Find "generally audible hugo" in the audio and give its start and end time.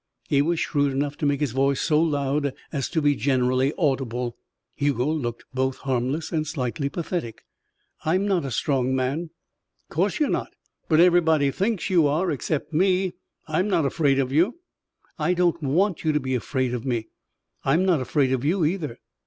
3.15-5.05